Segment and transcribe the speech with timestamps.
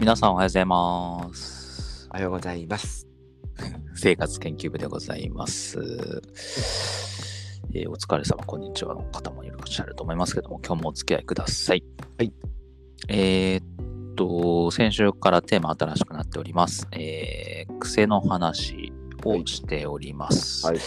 [0.00, 2.08] 皆さんおはようございます。
[2.10, 3.06] おはようございます。
[3.94, 5.78] 生活研究部でございます。
[7.74, 11.84] えーお疲れ様、こんにちはの方もいらっしゃると思いますけども、今日もお付き合いください。
[12.18, 12.32] はい。
[13.08, 13.60] えー
[14.12, 16.88] っと、先週からテーマ新しくなっております。
[16.92, 18.92] えー癖の話
[19.24, 20.66] をしております。
[20.66, 20.78] はい。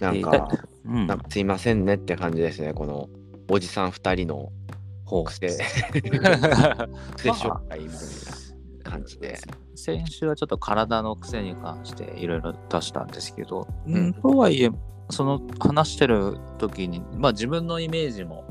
[0.00, 0.48] なんえーか、
[0.86, 2.74] うんなんかすいませんねって感じですね。
[2.74, 3.08] この
[3.48, 4.52] おじさん二人の
[5.10, 5.24] ほう。
[5.24, 5.58] 癖、癖
[7.30, 8.00] 紹介みたい
[8.84, 9.38] な感じで。
[9.74, 13.94] 先週はちょっと体の癖に関していろいろ出したんですけど、うん。
[13.94, 14.70] うん、とはいえ
[15.10, 18.44] その話してる時にまあ自分のイメージも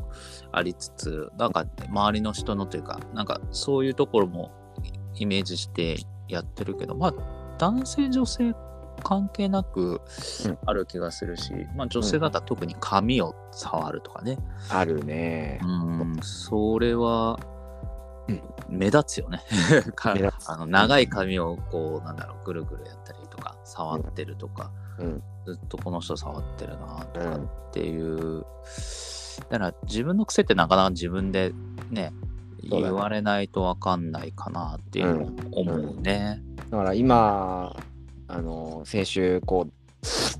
[0.51, 4.51] ありつつなんか周りの人のというかなんかそういうところも
[5.15, 8.53] イメージしてやってるけどまあ男性女性
[8.99, 10.01] 関係なく
[10.45, 10.57] うん。
[10.65, 14.37] ある気がするし、まあ女性だったら特に髪を触るとかね、
[14.69, 15.59] あるね。
[15.63, 17.39] うん、それは
[18.27, 18.41] うん。
[18.69, 19.41] 目立つよね。
[20.47, 25.23] あの長い髪をこうなんだろうぐるぐるやったりとか触ってるとか、うん。
[25.45, 28.45] ずっとこの人触ってるなとかうんっていう、
[29.49, 31.53] だから自分の癖ってなかなか自分で
[31.89, 32.13] ね
[32.63, 36.41] 言われないとわかんないかなっていうのを思うね。
[36.69, 37.75] だから今、
[38.29, 39.71] あの、先週こう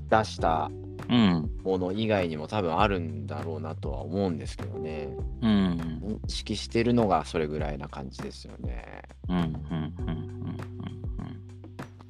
[0.08, 0.70] 出した
[1.10, 1.50] うん。
[1.64, 5.08] もの以外にも多分あるんだろうなとは思うんですけどね。
[5.42, 6.00] うん。
[6.04, 9.02] 認識してるのがそれぐらいな感じですよね。
[9.28, 9.36] うん。
[9.36, 9.42] うん。
[9.42, 10.08] うん。
[10.08, 10.56] うん。
[10.56, 10.66] なん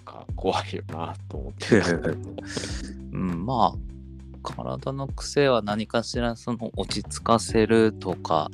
[0.05, 1.81] か怖いよなと思って。
[3.13, 3.91] うん、まあ
[4.43, 8.51] 体の癖は何かしらその落ち着かせるとか、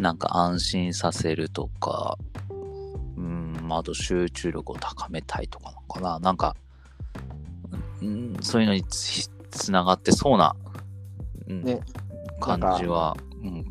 [0.00, 2.18] なんか安心させるとか、
[3.16, 6.18] うん、まああと集中力を高めたいとかかな。
[6.18, 6.56] なんか、
[8.02, 10.54] うん、そういうのにつつながってそうな、
[11.48, 11.80] うんね。
[12.40, 13.64] 感じは、うん、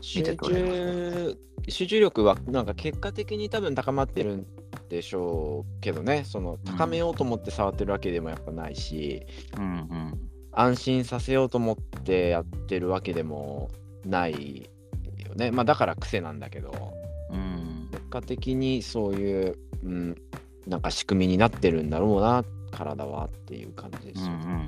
[0.00, 4.46] 集見て取れ中集中力はなんか結果的に多分高まってるん
[4.88, 6.24] でしょうけどね。
[6.26, 9.26] その高めようと思って触ってるわけでもやっぱないし、
[9.56, 10.30] うんうん。
[10.52, 13.70] 安心させようと思ってやってるわけでも
[14.04, 14.68] ない
[15.26, 15.50] よね。
[15.50, 16.72] まあだから癖なんだけど。
[17.30, 17.88] うん。
[17.90, 20.16] 結果的にそういう、うん、
[20.66, 24.28] なんか仕組みになってるんだろうな体はっていう感じですよ。
[24.28, 24.34] ね。
[24.44, 24.58] うんうん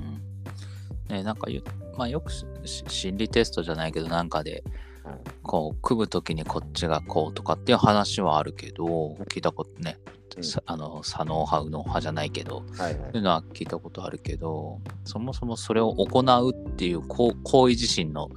[1.09, 1.17] うん。
[1.17, 1.63] ねなんかゆ、
[1.97, 2.31] まあ、よく
[2.65, 4.63] 心理テストじゃないけどなんかで
[5.03, 9.97] はいこう組む時にこっちがこうとかっていう話はあるけど聞いたことね、
[10.35, 10.43] うん。
[10.43, 12.93] さあの左脳派右脳派じゃないけどはいはい。
[12.93, 18.29] そういうのは聞いたことあるけどそもそもそれを行うっていう行行為自身の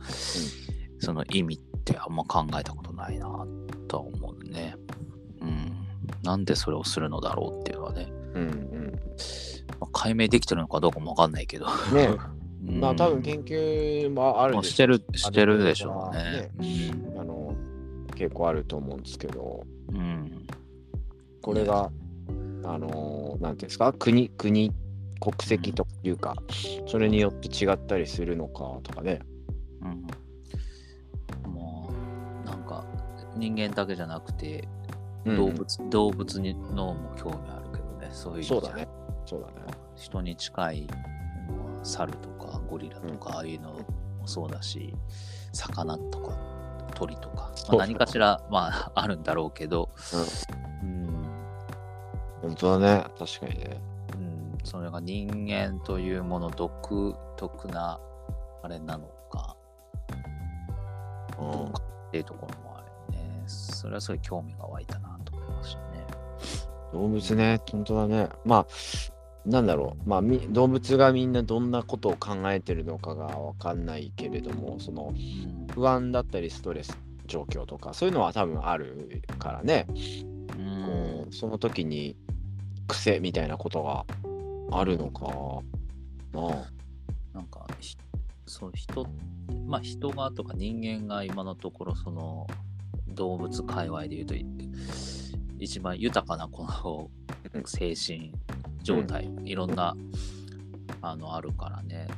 [1.01, 3.27] その意味ってあんま考えたことないな
[3.89, 4.77] とは思うね。
[6.21, 8.93] うん、なんでそれをするのだろうっていうのはね、うん
[9.81, 11.67] まあ解明できてるのかどうかもわかんないけど。
[11.91, 12.09] うん、ね
[12.69, 16.51] うんまあ多分研究もあるまあでしてる、してるでしょうね。
[17.19, 17.55] あの
[18.15, 19.97] 結構あると思うんですけどうん。
[19.97, 20.47] うん。
[21.41, 21.91] これが、
[22.65, 23.95] あのなんていうんですか？
[23.95, 24.71] 国国
[25.21, 26.35] 国籍というか、
[26.87, 29.21] それによって違ったりするのかとかね
[29.83, 31.53] うん。
[31.53, 31.91] も
[32.43, 32.85] う、なんか、
[33.37, 34.67] 人間だけじゃなくて、
[35.25, 35.37] うん。
[35.37, 38.89] 動物、動物にのも興味あるけどね、そういうそうだね。
[39.27, 39.53] そうだね。
[39.97, 40.95] 人に近い、ま
[41.81, 44.95] あ猿とかゴリラとか、ああいうのもそうだし、
[45.53, 46.39] 魚とか
[46.95, 49.89] 鳥とか、まあ、何かしら、まあ、 あるんだろうけど、
[50.83, 51.27] うん、
[52.43, 53.07] 本当だね。
[53.19, 53.81] 確かにね。
[54.15, 57.99] うん、それが人間というもの独特な
[58.63, 59.57] あれなのか、
[61.39, 63.43] どうかっていうところもあるよね。
[63.47, 65.10] それはすごい興味が湧いたな。
[66.93, 68.29] 動物ね本当だね。
[68.45, 68.67] まあ
[69.47, 70.09] なんだろう。
[70.09, 79.87] まあみ動物がみんなどんなことを考えてるのかがわかんないけれどもそのうん不安だったりストレス状況とかそういうのは多分あるからね、
[80.59, 81.33] うん。
[81.33, 82.17] その時に
[82.89, 84.05] 癖みたいなことが
[84.73, 85.27] あるのか
[86.33, 86.49] な。
[86.49, 86.67] あ
[87.33, 87.97] なんかひ
[88.47, 89.07] そう人
[89.67, 92.47] まあ人がとか人間が今のところその
[93.09, 94.45] 動物界隈でいうとい
[95.61, 97.11] 一番豊かなこの
[97.53, 97.65] うん。
[97.65, 98.33] 精神
[98.83, 99.95] 状態、いろんな
[101.03, 102.09] あのあるからね。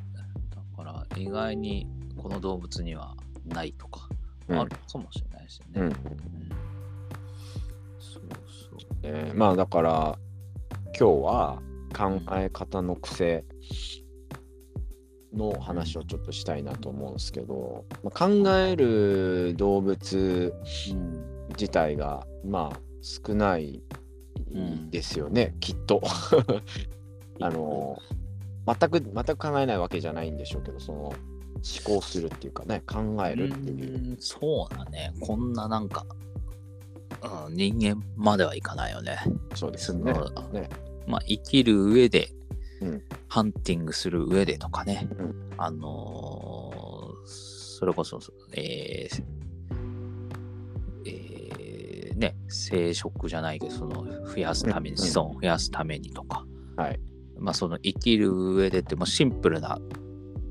[0.51, 4.09] だから意外にこの動物にはないとか、
[4.49, 4.61] うん。
[4.61, 5.83] あるかもしれないしね、うん。
[5.83, 5.93] うん。
[7.99, 8.23] そう
[8.71, 8.89] そう。
[9.03, 10.19] えーまあだから
[10.99, 11.63] 今日は
[11.97, 13.45] 考え方の癖
[15.35, 20.55] の話をちょっとしたいなと思うんですけど、まあ、考える動物
[20.91, 21.33] うん。
[21.51, 23.83] 自体がまあ少ない
[24.91, 26.01] ですよね、きっと。
[27.41, 27.99] あの
[28.67, 31.17] 全く全く考えないわけじゃないんでしょうけどその思
[31.85, 33.95] 考するっていうかね考えるっていう。
[33.95, 36.07] うんそうだねこんななんか
[37.47, 39.19] うん、人間まではいかないよね。
[39.55, 40.13] そうですね。
[40.53, 40.69] ね
[41.07, 42.31] まあ、生きる上で、
[42.81, 48.21] うんハンティングする上でとかね、うんあのーそれこそ、
[48.53, 56.45] えーえーね、生殖じゃないけど、その増やすために、うん子孫を増やすためにとか、
[56.77, 57.01] はい。
[57.39, 59.79] まあ、その生きる上でってもシンプルな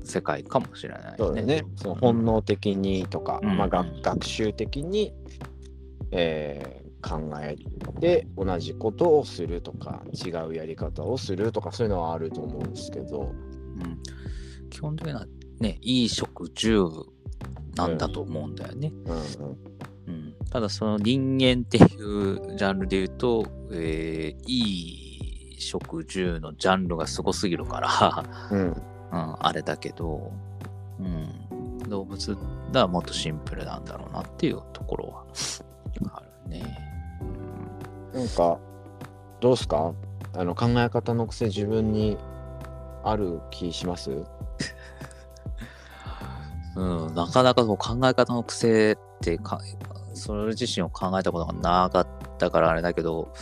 [0.04, 1.64] 世界かもしれないそうだね。
[1.76, 3.56] その本能的にとか、うん。
[3.56, 5.12] まあ、学学習的に、
[6.10, 7.56] えー考え
[8.00, 13.98] て同じことをするとか違うやり方をするとかそういうのはあると思うんですけど、うん。
[14.70, 15.26] 基本的には
[15.60, 16.88] ね、いい食住
[17.74, 18.92] なんだと思うんだよね。
[19.04, 19.58] うんうんうん、
[20.52, 28.66] ただその人間っていうジャンルで言うと、えーいい食住のジャンルがすごすぎるから、うん。
[28.68, 28.76] うん、
[29.12, 30.32] あれだけど、
[30.98, 32.36] うん、動物
[32.72, 35.24] はもっとシンプルなんだろうなっていうところは
[36.12, 36.78] あるね。
[38.12, 38.58] なんか
[39.40, 39.94] どうすか？
[40.34, 42.18] あの考え方の癖自分に
[43.04, 44.10] ある気します？
[46.74, 49.60] うん、なかなかこう考え方の癖ってか、
[50.22, 52.06] それ自身を考えたことがなかっ
[52.38, 53.34] たからあれだけど、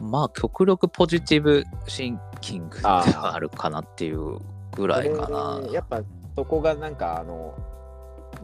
[0.00, 4.38] まあ極力ポジティブシンキングではあるかなっていう
[4.72, 5.60] ぐらいかな。
[5.70, 6.02] やっぱ
[6.36, 7.56] そこがなんかあの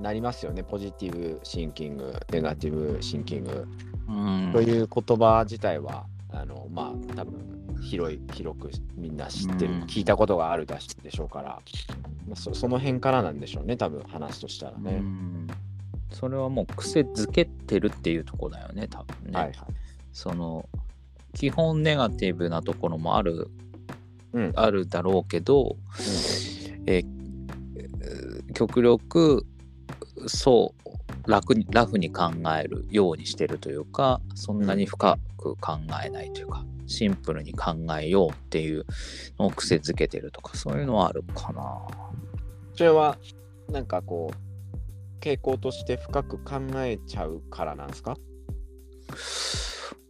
[0.00, 0.62] なりますよね。
[0.62, 3.66] ポジティブシンキングネガティブシンキング。
[4.08, 4.50] うん。
[4.52, 7.32] という言葉自体はあのまあ多分
[7.82, 9.82] 広い広くみんな知ってる、うん。
[9.82, 11.60] 聞いたことがあるだしでしょうから、
[12.28, 13.76] まあ、そその辺からなんでしょうね。
[13.76, 14.92] 多分話としたらうね。
[14.92, 15.48] ん
[16.12, 19.38] それはもう癖づけてるっていうところだよね、多分ね。
[19.38, 19.56] はいはい。
[20.12, 20.68] その
[21.34, 23.48] 基本ネガティブなところもある
[24.32, 25.76] うんあるだろうけど、
[26.86, 27.20] えー
[28.54, 29.46] 極力
[30.26, 30.74] そ
[31.26, 38.84] う楽にラフに考えるようにしてるというかそんなに深く考えないというか、シンプルに考えようっていう
[39.38, 41.86] のを癖づけてるとかそういうのはあるかな。
[42.74, 43.16] それは
[43.70, 44.49] なんかこう
[45.20, 48.16] 傾向として深く考えちゃうからなんですか？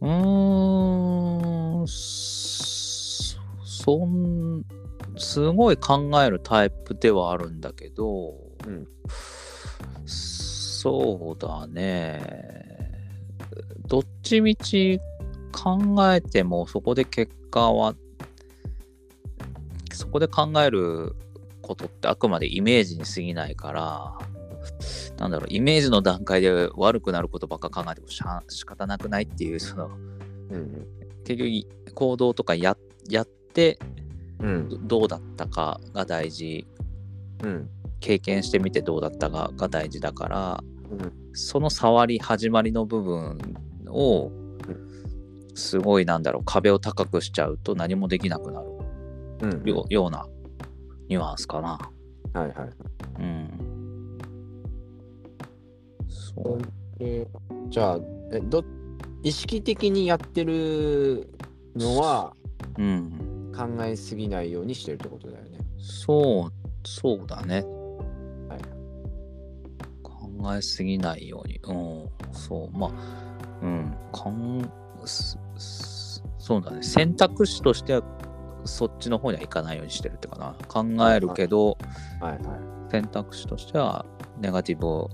[0.01, 4.63] うーんそそん
[5.17, 8.33] すごい考えるタイプではあるんだけど、
[8.65, 8.87] うん。
[10.05, 12.21] そうだね。
[13.87, 14.99] どっちみち
[15.51, 15.79] 考
[16.13, 17.95] えてもそこで結果は
[19.91, 21.15] そこで考える
[21.61, 24.17] ことってあくまでイメージに過ぎないから
[25.17, 29.89] なんだろうイメージの段階で悪くなることばっか考えてもしゃ仕方なくないっていうその
[30.49, 30.87] うん
[31.23, 32.77] 結局行動とかや
[33.09, 33.79] やって
[34.41, 34.69] うん。
[34.69, 36.67] どどうだったかが大事。
[37.43, 37.69] うん。
[37.99, 41.13] 経験してみてどうだったかが大事だからうん。
[41.33, 43.37] その触り始まりの部分
[43.87, 44.31] を
[45.53, 48.67] すごいなんだろう壁を高くしちゃうと何もできなくなる。
[49.41, 49.63] うん。
[49.65, 50.25] よような
[51.07, 51.77] ニュアンスかな。
[52.33, 52.69] はいはい。
[53.19, 53.40] うん。
[56.35, 56.61] そう。
[56.99, 57.99] えーじゃあ
[58.33, 58.63] えど
[59.23, 61.29] 意識的にやってる
[61.75, 62.33] のは
[62.77, 63.51] うん。
[63.55, 65.59] 考えすぎないようにしてるってことだよね。
[65.77, 66.53] そう、
[66.87, 67.63] そうだね。
[68.47, 68.61] はい
[70.03, 71.59] 考えすぎないように。
[71.63, 72.09] うん。
[72.33, 72.77] そう。
[72.77, 72.91] まあ、
[73.61, 73.95] うん。
[74.11, 74.71] かん
[75.05, 76.81] そうだね。
[76.81, 78.03] 選択肢としては
[78.63, 80.55] そっちの方には行かないようにしてるってかな。
[80.67, 81.77] 考えるけど、
[82.19, 82.41] はいはい。
[82.91, 84.05] 選択肢としては
[84.39, 85.09] ネガティブを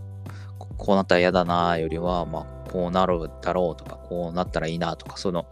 [0.78, 5.46] ここうなったら嫌だなよりは、まあ、こうなるだろうとかこうなったらいいなとかその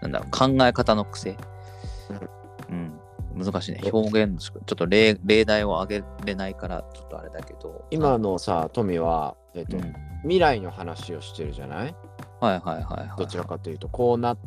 [0.00, 1.36] なんだろう考え方の癖、
[2.70, 2.98] うん、
[3.34, 3.80] 難しいね。
[3.92, 7.84] 表現ちょっと例例題を挙げれないからちょっとあれだけど。
[7.90, 9.94] 今のさ、富は、えっとうん。
[10.22, 11.94] 未来の話をしてるじゃない？
[12.40, 13.18] はいはいはいはい。
[13.18, 14.38] どちらかというと、こうなっ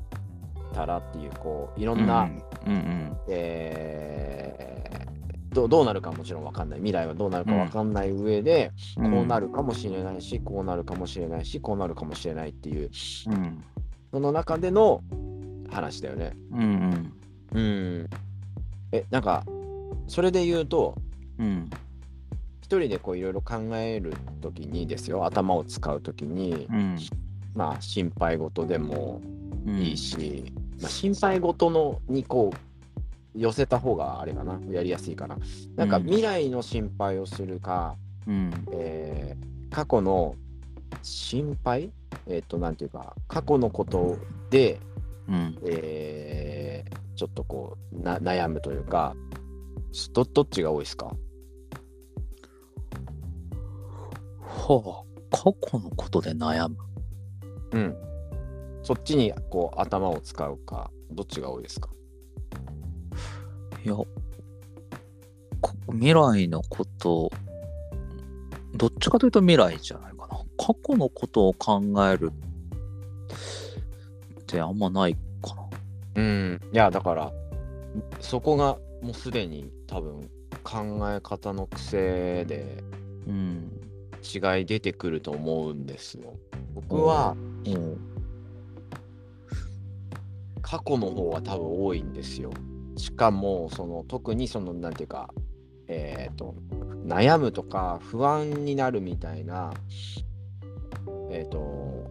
[0.74, 2.30] たらっていう、こう、いろんな、
[2.65, 3.18] うんうん。
[3.27, 5.12] えー
[5.53, 6.79] どうどうなるかもちろんわかんない。
[6.79, 12.89] 未来はどうなるかわかんない上で、うんこうなるかもしれないし、こうなるかもしれないし、こうなるかもしれないっていう、
[13.27, 13.63] うん
[14.12, 15.01] その中での
[15.72, 16.33] 話だよね。
[16.51, 17.13] うん
[17.53, 17.62] うんう
[18.03, 18.10] ん。
[18.91, 19.43] え、なんか、
[20.07, 20.95] それで言うと、
[21.39, 21.69] うん
[22.62, 26.98] 一人でこういろいろ考えるときにですよ、頭を使うときに、うん
[27.55, 29.22] まあ心配事でも
[29.65, 32.73] うんいいし、まあ、心配事のにこう
[33.35, 35.37] 寄せた方があれかな、やりやすいかな。
[35.75, 36.03] なんかうん。
[36.03, 37.95] 未来の心配をするか、
[38.27, 38.51] うん。
[38.71, 40.35] えー過去の
[41.01, 41.91] 心配？
[42.27, 44.17] えっ、と、なんていうか、過去のこと
[44.51, 44.79] で、
[45.27, 45.57] うん。
[45.65, 49.15] えーちょっとこうな悩むというか、
[50.13, 51.05] どどっちが多いですか？
[54.41, 56.77] はあ過去のことで悩む。
[57.71, 57.95] うん。
[58.81, 61.89] そっちにこう頭を使うか、どっちが多いですか？
[63.85, 64.07] いや、こ
[65.91, 67.29] 未来のこと、
[68.75, 70.37] どっちかというと未来じゃないかな。
[70.57, 72.31] 過去のことを考える
[74.39, 75.69] ってあんまないかな。
[76.15, 76.61] うん。
[76.71, 77.33] いや、だから、
[78.21, 80.29] そこがもうすでに多分
[80.63, 82.81] 考え方の癖で
[83.27, 83.69] うん。
[84.23, 86.33] 違い出てくると思うんですよ。
[86.73, 87.35] 僕は
[87.65, 87.97] うん。
[90.61, 92.51] 過去の方が多分多いんですよ。
[92.97, 95.33] しかも、その特にその、なんていうか、
[95.88, 96.55] えっ、と、
[97.05, 99.73] 悩むとか不安になるみたいな、
[101.31, 102.09] えっ、と、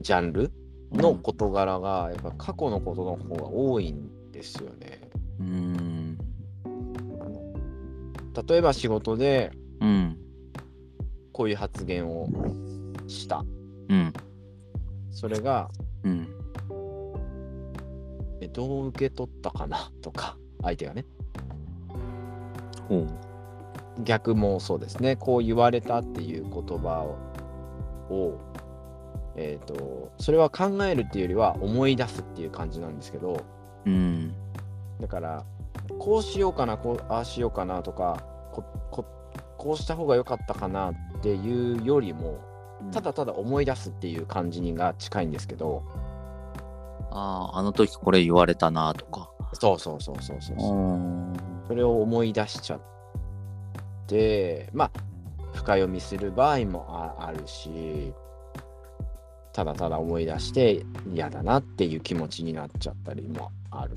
[0.00, 0.52] ジャンル
[0.92, 5.00] の事柄が、やっぱ過去のことの方が多いんですよね。
[5.40, 6.18] うん。
[8.48, 9.50] 例えば仕事で
[9.80, 10.16] うん。
[11.32, 12.28] こういう発言を
[13.06, 13.44] した。
[13.88, 14.12] うん。
[15.10, 15.70] それが、
[16.04, 16.28] うん。
[18.46, 19.90] えどう受け取ったかな？
[20.02, 21.04] とか、相手がね。
[22.88, 23.06] ほう。
[24.04, 25.16] 逆もそうですね。
[25.16, 27.06] こう言われたっていう言葉
[28.10, 28.38] を、を
[29.36, 33.38] えっ、と、それは考えるっていうよりは思い出すっていう感じなんですけど、
[33.84, 34.34] うん。
[35.00, 35.44] だから、
[35.98, 38.22] こうしようかな、こう、ああしようかなとか、
[39.58, 42.38] こうした方が良かったかなっていうよりも、
[42.92, 45.82] ただただ思い出すっていう感じにが近いんですけど、
[47.16, 49.30] ああ、あの時これ言われたなとか。
[49.54, 50.76] そうそうそうそうそうそう。
[50.76, 51.32] ん。
[51.66, 52.80] それを思い出しちゃっ
[54.06, 54.90] て、まあ、
[55.54, 58.12] 深読みする場合もああるし、
[59.52, 63.96] ただただ思い出して嫌だなっていう気持ちになっちゃったりもある。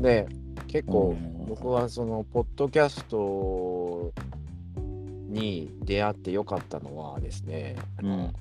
[0.00, 0.28] で、
[0.68, 4.12] 結構うん僕はその、ポッドキャスト
[5.28, 8.32] に出会ってよかったのはですね、うん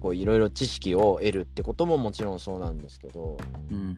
[0.00, 3.36] こういろいろ知識を得るってことももちろんそうなんですけど、
[3.70, 3.96] うん。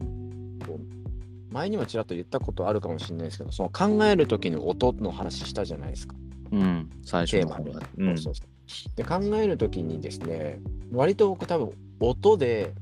[1.51, 6.15] 前にもちらっと言ったことあるかもしれないですけど、その考える時の音の話したじゃないですか。
[6.51, 6.91] うん。
[7.05, 7.87] 最初の方テーマは。
[7.99, 8.19] うん。
[8.19, 10.61] そうそうそうで考える時にですね、
[10.93, 12.73] 割と僕多分音で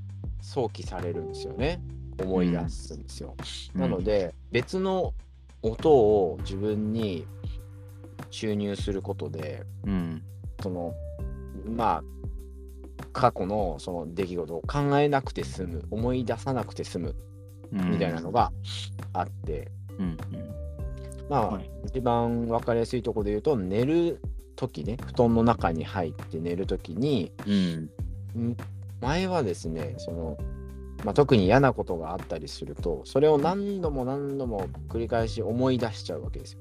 [0.40, 1.82] 想起されるんですよね。
[2.22, 3.34] 思い出すんですよ。
[3.74, 5.14] なので、別の
[5.62, 7.26] 音を自分に
[8.30, 10.22] 注入することで、うん。
[10.62, 10.94] その
[11.66, 12.04] まあ
[13.12, 17.16] 過去のその出来事を考えなくて済む思い出さなくて済む
[17.72, 17.90] うん。
[17.92, 18.52] みたいなのが
[19.12, 20.06] あって、うん。
[20.06, 20.16] うん。
[21.28, 24.20] まあ、はい一番分かりやすいところで言うと寝る
[24.56, 28.42] 時ね布団の中に入って寝る時にうん。
[28.50, 28.56] ん
[29.00, 30.38] 前はですねその、
[31.04, 36.60] まあ、特に嫌なことがあったりするとそれを何度も何度も繰り返し思い出しちゃうわけですよ。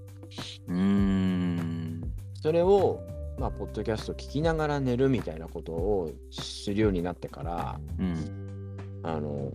[0.68, 2.01] うーん。
[2.41, 3.03] それを
[3.39, 8.75] まあ、ポッドキャスト聞きながら寝るみたいなことをするようになってから、うん。
[9.01, 9.53] あの、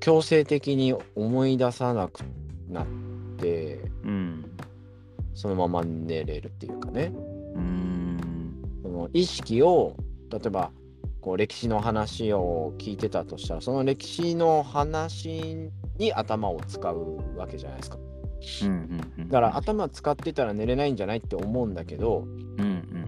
[0.00, 2.22] 強制的に思い出さなく
[2.70, 2.86] なっ
[3.36, 4.50] て、うん。
[5.34, 7.12] そのまま寝れるっていうかね。
[7.54, 8.62] うーん。
[8.82, 9.94] その意識を、
[10.30, 10.70] 例えば、
[11.20, 17.98] こう歴史の話を聞いてたとしたら、その歴史の話に頭を使うわけじゃないですか。
[19.18, 22.24] だから頭使ってたら寝れないんじゃないって思うんだけど、
[22.56, 22.62] うん。
[22.62, 22.99] うん。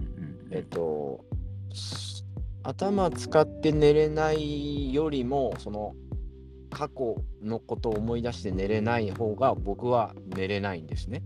[0.53, 1.25] えっと、
[1.73, 2.23] す
[2.61, 5.95] 頭使って寝れないよりも、その
[6.69, 11.23] 過去のことを思い出して寝れない方が僕は寝れないんですね。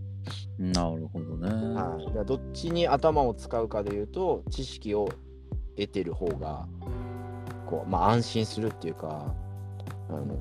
[0.58, 0.72] うん。
[0.72, 1.48] なるほどね。
[1.48, 5.10] はい、どっちに頭を使うかでいうと、知識を
[5.76, 6.66] 得てる方が、
[7.66, 9.34] こう、まあ安心するっていうか、
[10.08, 10.38] あの、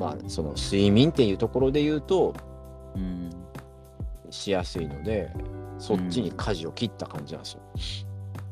[0.00, 2.34] まあその睡眠っていうところで言うと、
[2.94, 3.30] うん。
[4.30, 5.30] しやすいので、
[5.78, 7.60] そっちに舵を切った感じなんですよ。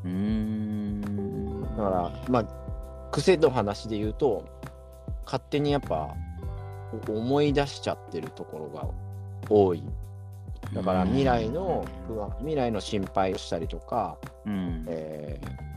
[0.04, 1.62] うーん。
[1.76, 2.44] だから、まあ、
[3.10, 4.44] 癖の話で言うと、
[5.24, 6.14] 勝手にやっぱ
[7.08, 8.88] お思い出しちゃってるところが
[9.48, 9.82] 多い。
[10.72, 14.84] だから未来の不安、未来の心配をしたりとか、うん。
[14.88, 15.74] えー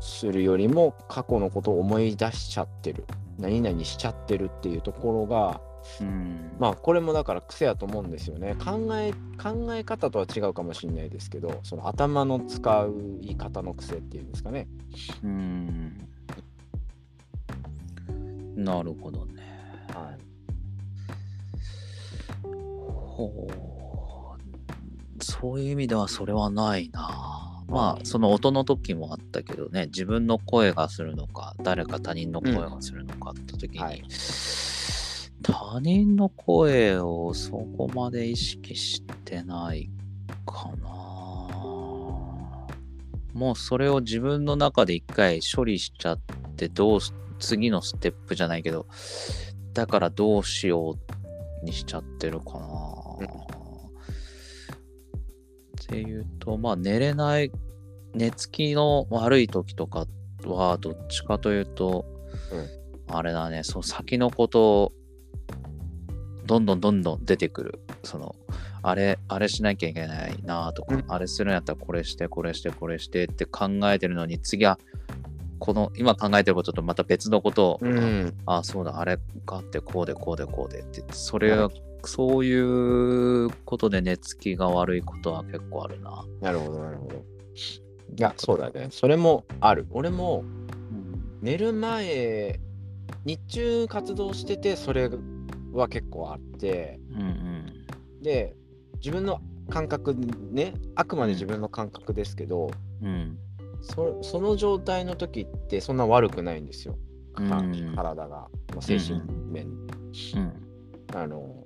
[0.00, 3.04] するよりも過去のことを思い出しちゃってる。
[3.38, 5.60] 何々しちゃってるっていうところが、
[6.00, 6.52] うん。
[6.58, 8.56] まあこれもだから癖やと思うんですよね。
[8.56, 14.68] 考え、考え方とは違うかもしれないですけど、その頭の使う言い方の癖っていうんですかね。
[15.22, 16.08] うん。
[18.56, 19.42] なるほどね。
[19.94, 20.18] はい。
[22.42, 23.70] ほう。
[25.22, 27.64] そういう意味ではそれはないな。
[27.68, 34.02] まあ、その音の時もあったけどね、自分の声がするのか、誰か他人の声がするのかって時に、はい
[35.42, 39.90] 他人の声をそこまで意識してない
[40.46, 40.88] かな。
[43.32, 46.18] もうそれを自分の中で一回処理しちゃっ
[46.56, 48.86] て、どうす、次のステップじゃないけど、
[49.72, 50.98] だからどうしよ
[51.62, 52.66] うにしちゃってるかな。
[53.20, 53.60] うん
[55.90, 57.50] っていうと、まあ寝れない、
[58.14, 60.06] 寝つきの悪い時とか
[60.44, 62.04] は、どっちかというと、
[63.08, 64.92] あれだね、そう先のことを
[66.50, 67.78] どんどんどんどん出てくる。
[68.02, 68.34] その、
[68.82, 74.76] あれ、あれしなきゃいけないなとか、うんあれするんやったらこれして、これして、これしてって考えてるのに、次は、
[75.60, 78.34] この今考えてることとまた別のことを、うん。
[78.46, 79.16] ああ、そうだ、あれ
[79.46, 81.70] があって、こうで、こうで、こうでって、それは、
[82.04, 86.24] そういうことで寝つきが悪いことは結構あるな。
[86.40, 87.14] なるほど、なるほど。
[87.14, 87.20] い
[88.16, 88.88] や、そうだね。
[88.90, 89.86] それもある。
[89.92, 90.42] 俺も
[91.42, 92.58] 寝る前、
[93.24, 95.08] 日中活動してて、それ
[95.72, 98.22] は結構あって、うんうん。
[98.22, 98.54] で、
[98.96, 102.70] 自分の感覚ね、あくまで自分の感覚ですけど、
[103.02, 103.38] うん。
[103.82, 106.98] そその状態の時ってそんな悪くないんですよ。
[107.34, 110.52] かうん体が、まあ、精神面、うん。
[111.14, 111.64] あの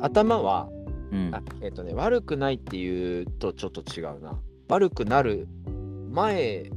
[0.00, 0.68] 頭は
[1.12, 1.30] うん。
[1.32, 4.38] あえっ、とね悪くないっていうとちょっと違うな
[4.68, 5.46] 悪くなる
[6.10, 6.70] 前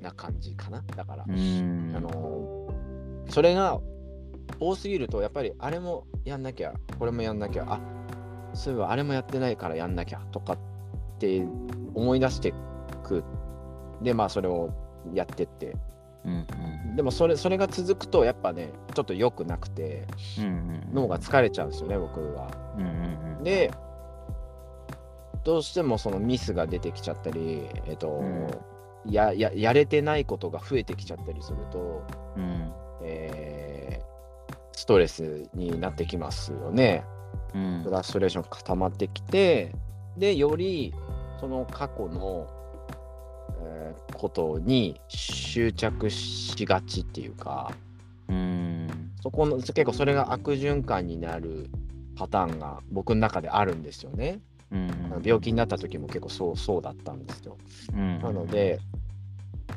[0.00, 1.92] な感じかなだから、うん。
[1.94, 2.74] あの
[3.28, 3.80] それが
[4.60, 7.80] 多すぎるとやっぱりあれもやんなきゃこれもやんなきゃあ
[8.54, 10.58] そういえばあれもやってないからやんなきゃとかっ
[11.18, 11.44] て
[11.94, 12.52] 思い出して
[13.02, 13.24] く
[14.02, 14.70] でまあそれを
[15.14, 15.76] やってって
[16.24, 16.46] うん
[16.88, 16.96] うん。
[16.96, 20.06] でもそれそれが続くとやっぱねちょっと良くなくて
[20.38, 20.88] うんうん。
[20.92, 22.50] 脳が疲れちゃうんですよね僕は。
[22.76, 23.44] うんうんうん。
[23.44, 23.70] で
[25.44, 28.22] どうしてもそのミスが出てきちゃったり、えっと
[29.06, 32.72] やややれてないことが増えてきちゃったりすると、うん。
[34.80, 37.04] えーストレスになってきますよね。
[37.54, 39.74] うんフラストレーション固まってきて
[40.16, 40.94] でより
[41.40, 42.48] その過去の、
[43.62, 47.72] えーことに執着しがちっていうか
[48.28, 48.88] うん。
[49.22, 51.68] そこの結構それが悪循環になる
[52.16, 54.40] パターンが僕の中であるんですよね。
[54.70, 57.56] うん病気になった時も結構そうそうだったんですよ。
[57.92, 58.18] うん。
[58.20, 58.78] なので、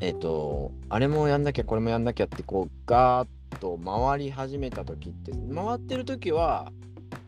[0.01, 3.27] えっ、と、あれもやんなきゃ、これもやんなきゃって、こう、ガーッ
[3.59, 6.71] と回り始めた時って、回ってる時は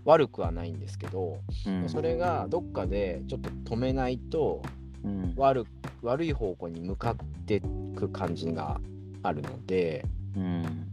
[0.03, 4.61] 悪くはないんですけど、うん、それがどっかでちょっと止めないと
[5.05, 5.65] うん、悪
[6.01, 7.61] 悪い方向に向かってい
[7.95, 8.81] く感じが
[9.21, 10.03] あるので、
[10.35, 10.91] うん。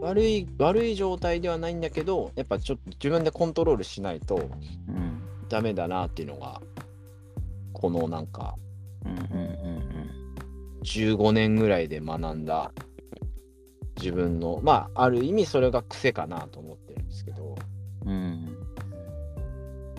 [0.00, 5.20] 悪い悪い状態ではないんだけど、やっぱちょっと自分でコントロールしないとうん。
[5.48, 6.60] ダメだなっていうのが、
[7.72, 8.54] このなんか、
[9.04, 9.12] うん。
[9.12, 9.58] うん。
[10.82, 12.70] 15年ぐらいで学んだ
[13.98, 17.56] 自分のまあある意味それが癖かなと思ってるんですけど、
[18.06, 18.10] うん。
[18.10, 18.44] うん。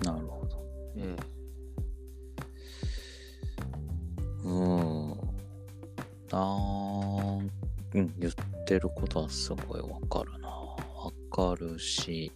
[0.04, 0.66] なるほど。
[4.46, 5.20] うん、うん。
[6.32, 7.52] なん、
[7.96, 8.34] うん、言っ
[8.66, 10.48] てることはすごいわかるな。
[10.50, 12.32] わかるし、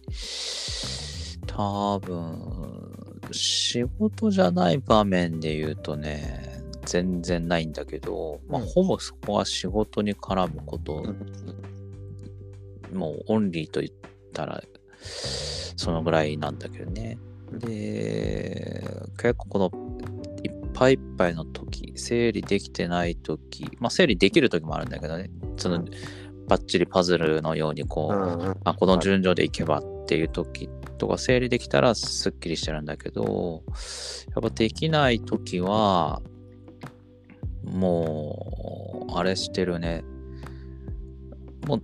[1.46, 6.53] 多分、仕事じゃない場面で言うとね、
[6.84, 8.68] 全然ないんだけど、まあ、うん。
[8.68, 11.04] ほぼそこは仕事に絡むこと、
[12.92, 13.92] もうオンリーと言っ
[14.32, 14.62] たら、
[15.76, 17.18] そのぐらいなんだけどね。
[17.52, 18.84] で、
[19.16, 19.70] 結構この
[20.42, 25.84] いっぱいいっぱいの時、整理できてない時、まあ整理できる時もあるんだけどね、その、うん。
[26.46, 28.56] バッチリパズルのようにこう、うんうん。
[28.64, 30.68] あこの順序でいけばっていう時
[30.98, 33.62] とか整理できたらすっきりしてるんだけど、
[34.34, 36.20] やっぱできない時は、
[37.64, 40.04] もう、あれしてるね。
[41.66, 41.82] もう、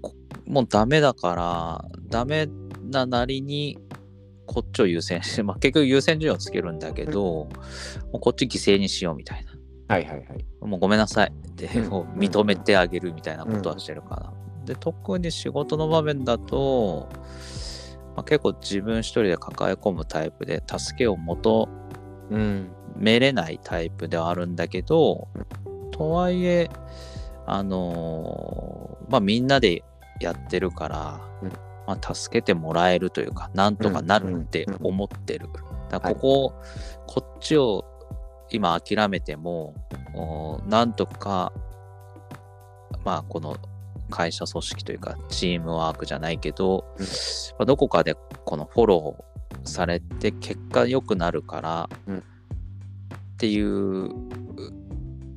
[0.00, 0.14] こ
[0.46, 2.48] もうダメだから、ダメ
[2.90, 3.78] ななりに、
[4.46, 7.48] こっちを優先して、 まあ結局優先順位をつけるんだけど、も
[8.14, 9.52] うこっち犠牲にしようみたいな。
[9.88, 10.44] はいはいはい。
[10.60, 14.32] もうごめんなさいって、うんもう認めてあげるみたいなことはしてるかな。
[14.64, 17.08] で、特に仕事の場面だと、
[18.14, 21.68] まあ、結構自分一人で抱え込むタイプで、助けを求
[22.30, 22.70] うん。
[22.96, 25.28] めれないタイプではあるんだけど、
[25.90, 26.70] とはいえ、
[27.46, 29.84] あのーまあみんなで
[30.20, 31.52] やってるから、うん。
[31.86, 35.48] まあ、助けてもらえるというか、なんとかなるって思ってる。
[35.90, 36.54] だからここ、
[37.06, 37.84] こっちを
[38.50, 39.74] 今諦めても、
[40.14, 41.52] おなんとか、
[43.04, 43.56] まあこの
[44.10, 47.04] 会社組織というか、チームワークじゃないけど、うん。
[47.04, 47.08] ま
[47.60, 52.24] あどこかでこのフォローされて結果良くなるから、うん
[53.42, 54.08] っていう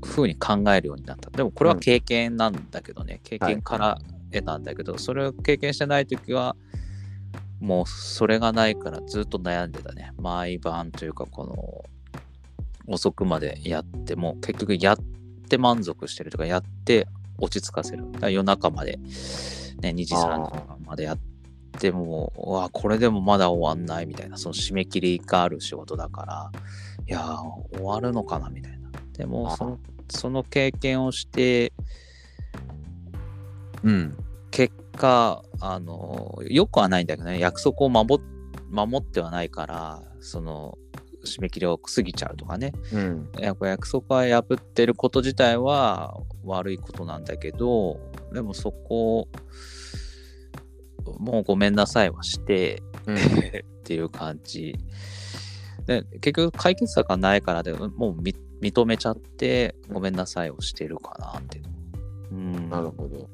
[0.03, 1.31] ふうに考えるようになった。
[1.31, 3.97] でもこれは経験なんだけどね、経験から
[4.31, 6.55] 得たんだけど、それを経験してないときは、
[7.59, 10.11] もうそれがないからずっと悩んでたね。
[10.19, 11.45] 毎晩というか、こ
[12.87, 14.97] の遅くまでやっても結局やっ
[15.49, 17.07] て満足してるとかやって
[17.39, 21.34] 落ち着かせる夜中まで、ね、2時3時までやって
[21.91, 24.37] もうわこれでもまだ終わんないみたいな。
[24.37, 26.51] その締め切りがある仕事だから。
[27.07, 28.89] いやー終わるのかなみたいな。
[29.17, 31.73] でもそのその経験をして
[33.83, 34.17] うん。
[34.51, 37.39] 結果あのよくはないんだけどね。
[37.39, 38.21] 約束を守
[38.69, 40.77] 守ってはないからその
[41.25, 42.71] 締め切りを過ぎちゃうとかね。
[42.93, 43.29] うん。
[43.41, 47.99] 約束は破ってること自体は悪いことなんだけど
[48.31, 49.27] でもそこを
[51.19, 53.17] もうごめんなさいはしてうん。
[53.17, 53.19] っ
[53.85, 54.75] ていう感じ
[55.85, 61.65] で結局解決策がないからでもうみ認めちゃってごめんなさいをしてるかなっていう
[62.31, 63.29] うんなるほど。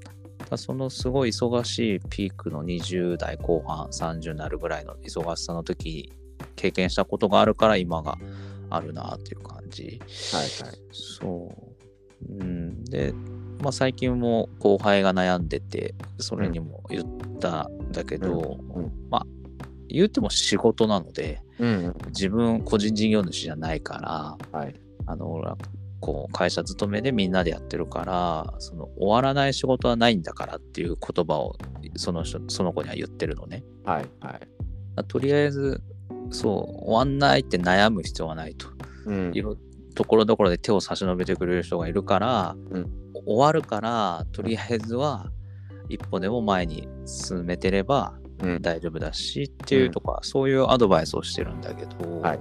[0.49, 6.11] だそのすごい忙しいピークの20代後半30になるぐらいの忙しさの時
[6.57, 8.17] 経験したことがあるから今が
[8.69, 10.01] あるなっていう感じ
[10.33, 10.77] はいはい。
[10.91, 11.55] そ
[12.29, 13.13] う、うん、で、
[13.61, 17.05] まあ、最近も後輩が悩んでてそれにも言っ
[17.39, 19.25] たんだけど、うんうんまあ
[19.93, 21.93] 言っても仕事なのでうん。
[22.07, 24.73] 自分個人事業主じゃないからはい。
[25.05, 25.57] あの俺は
[25.99, 31.55] こう会社勤めでみんなでやってるからその終わらない仕事はないんだからっていう言葉を
[31.97, 33.63] その人その子には言ってるのね。
[33.83, 34.39] はいはい。
[34.95, 35.81] あとりあえず
[36.31, 38.67] そう終わんないって悩む必要はないと。
[39.05, 39.33] うん
[39.93, 45.31] ところどころで手を差し伸べてくれる人がいるから、うん終わるからとりあえずは
[45.89, 48.61] 一歩でも前に進めてればうん。
[48.61, 52.39] 大丈夫だしっていうとか、そういうアドバイスをしてるんだけど、はいはい。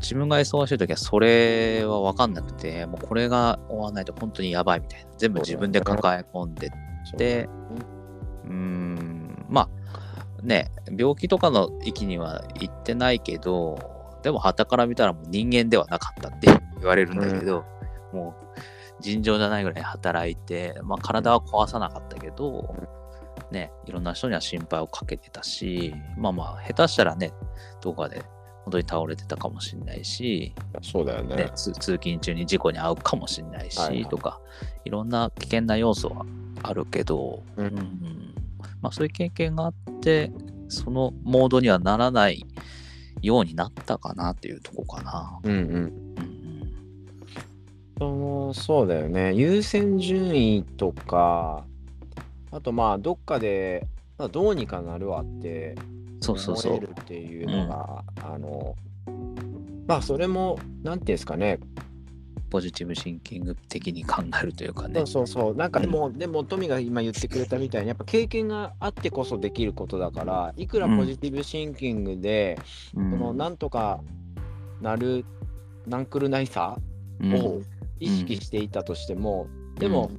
[0.00, 5.10] 自分が忙しい時はそれは分かんなくてもうこれが終わらないと本当にやばいみたいな。
[5.16, 6.70] 全部自分で抱え込んでっ
[7.16, 7.48] て
[8.44, 9.46] うーん。
[9.48, 13.78] まあね病気とかの域には行ってないけど
[14.22, 16.48] でも傍から見たらもう人間ではなかったって
[16.78, 17.64] 言われるんだけど、
[18.12, 18.60] もう
[19.00, 22.74] 尋常じゃないぐらい働いて、まあ、体は壊さなかったけど、
[23.50, 27.32] ね、いろんな人には心配をかけてたしまあまあ下手したらね
[27.80, 28.22] どこかで
[28.64, 31.36] 本当に倒れてたかもしれないし、そうだよね。
[31.36, 34.40] ね、通通勤中に事故に遭うかもしれないし、はいはいとか
[34.84, 36.26] いろんな危険な要素は
[36.62, 38.34] あるけど、うんうん
[38.82, 40.30] まあ、そういう経験があって
[40.68, 42.44] そのモードにはならない
[43.22, 45.40] ようになったかなっていうとこかな。
[45.42, 46.07] うんうん。
[48.00, 49.34] うんそうだよね。
[49.34, 51.64] 優先順位とか、
[52.50, 55.74] あとまあ、どっかで、まあ、どうにかなるわって
[56.20, 56.72] そうそうそう。
[56.72, 58.76] 思えるっていうのが、あの、
[59.86, 61.58] まあ、それも、なんていうんですかね、
[62.50, 65.00] ポジティブシンキング的に考えるというかね。
[65.00, 65.06] そう。
[65.06, 72.58] そうそう、なんかでも、でも、トミが今言ってくれたみたいに、やっぱ経験があってこそできることだから、いくらポジティブシンキングで、
[72.94, 73.10] うん。
[73.10, 74.00] そのなんとか
[74.80, 75.24] なる、
[75.86, 76.76] なんくるないさ
[77.20, 77.34] うん。
[77.34, 77.60] を
[78.00, 80.10] 意識していたとしても、でも、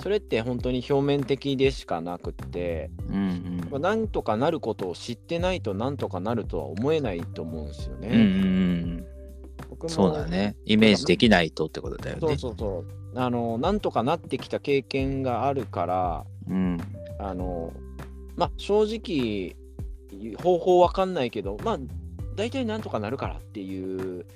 [0.00, 8.08] それって本当に表面的でしかなくって、うんうんまあ、なんとかなることを知ってないとなんとかなるとは思えないと思うんですよね。
[8.08, 9.06] うんうんうん
[9.68, 10.56] 僕もそうだね。
[10.64, 12.20] イメージできないとってことだよね。
[12.20, 13.00] そうそうそう。
[13.14, 16.78] あのなんとかなってきた経験があるからうん
[17.18, 17.72] あの
[18.36, 19.56] まあ正直
[20.42, 21.78] 方法わかんないけどまあ
[22.36, 24.26] 大体なんとかなるからっていう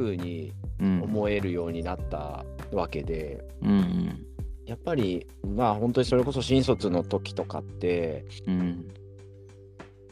[0.00, 1.02] 風にうん。
[1.02, 4.26] 思えるようになったわけで、うん
[4.66, 8.88] やっぱりまあ本当にそれこそ新卒の時とかってうん。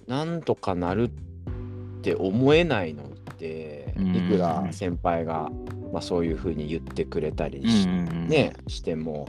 [0.07, 4.16] なんとかなるって思えないのってうん。
[4.16, 5.51] いくら先輩が、
[5.92, 8.29] まあ、そういう風に言ってくれたりうんし,、うん。
[8.29, 9.27] ね、しても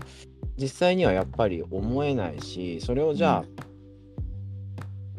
[0.58, 3.64] 実際にはやっぱり思えないしそれをじゃあ、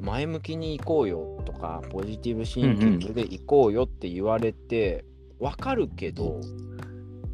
[0.01, 5.05] 前向きに行こうよとかポジティブシンキングで行こうよって言われて
[5.41, 6.41] わかるけど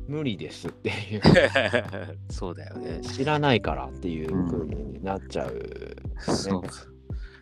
[0.09, 1.23] 無理ですっていう
[2.31, 3.01] そうだよね。
[3.01, 6.62] 知らないからっていう風になっちゃう、そう。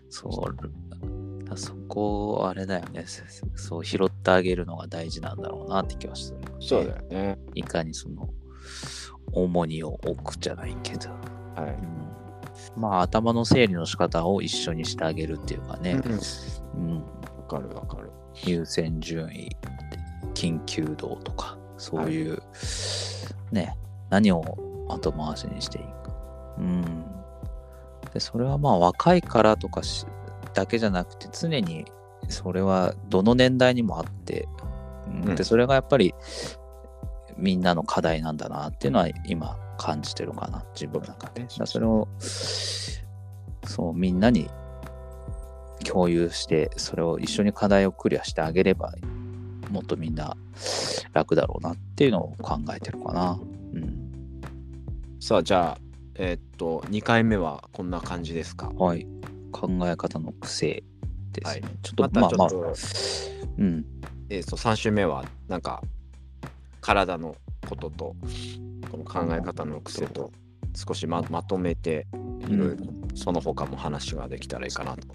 [0.09, 1.44] そう。
[1.44, 3.05] だそこ、あれだよね。
[3.55, 7.38] そう、拾ってあげるのが大事なんだろうなって気はする、そうだよね。
[7.55, 8.31] いかにその、
[9.33, 11.11] 重荷を置くじゃないけど。
[11.11, 12.05] はいうん
[12.77, 16.00] まあ、頭の整理の仕方を一緒にしてあげるっていうかね。
[16.74, 16.96] うん。
[17.03, 17.03] わ
[17.48, 18.11] かるわかる。
[18.46, 19.50] 優先順位、
[20.35, 22.42] 緊急度とか、そういう、
[23.53, 23.77] ね、
[24.11, 24.42] 何を
[24.88, 25.92] 後回しにしていいか。
[26.59, 27.05] うん。
[28.12, 30.07] で、それはまあ若いからとかし
[30.55, 31.85] だけじゃなくて、常に
[32.29, 34.49] それはどの年代にもあって、
[35.09, 36.14] うんうんで、それがやっぱり
[37.37, 41.47] みんなの課題なんだなっていうのは今感じてるかな、自分の中で。
[41.49, 44.49] それを、そう、みんなに
[45.85, 48.92] 共有して、それを一緒に課題をクリアしてあげれば、
[49.74, 50.37] もっとみんな
[51.12, 53.40] 楽だろうなっていうのを考えてるかな。
[53.74, 54.40] うん。
[55.20, 55.78] さあ、じゃあ、
[56.14, 58.70] えーっと、2回目はこんな感じですか？
[58.76, 59.06] はい。
[59.50, 60.84] 考え方の癖
[61.32, 61.50] ですね。
[61.50, 62.48] はいちょっとまあまあ。
[64.30, 65.82] えと、3週目は、なんか、
[66.80, 67.37] 体の
[67.68, 68.16] ことと、
[68.90, 70.32] この考え方の癖と、
[70.74, 72.06] 少しままとめて、
[72.48, 72.84] いろいろ、
[73.14, 75.06] その他も話ができたらいいかなと。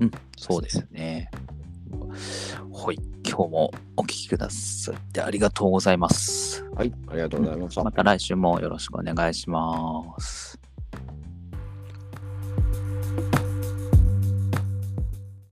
[0.00, 1.30] うん、そうですね。
[2.00, 2.98] はい。
[3.26, 6.64] 今日もお聞きくださってありがとうございます。
[6.74, 7.82] はい、ありがとうございました。
[7.82, 10.63] また来週もよろしくお願いします。